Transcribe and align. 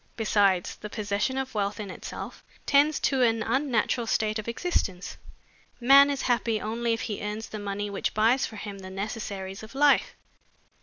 Besides, 0.17 0.77
the 0.77 0.89
possession 0.89 1.37
of 1.37 1.53
wealth 1.53 1.79
in 1.79 1.91
itself 1.91 2.43
tends 2.65 2.99
to 3.01 3.21
an 3.21 3.43
unnatural 3.43 4.07
state 4.07 4.39
of 4.39 4.47
existence. 4.47 5.17
Man 5.79 6.09
is 6.09 6.23
happy 6.23 6.59
only 6.59 6.93
if 6.93 7.01
he 7.01 7.21
earns 7.21 7.49
the 7.49 7.59
money 7.59 7.87
which 7.87 8.15
buys 8.15 8.43
for 8.43 8.55
him 8.55 8.79
the 8.79 8.89
necessaries 8.89 9.61
of 9.61 9.75
life." 9.75 10.15